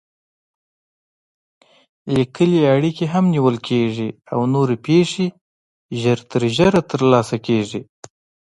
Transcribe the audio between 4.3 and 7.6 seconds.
او نوې پېښې ژر تر ژره ترلاسه